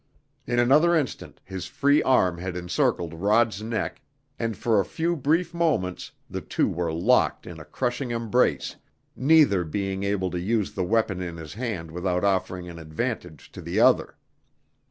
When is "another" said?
0.57-0.95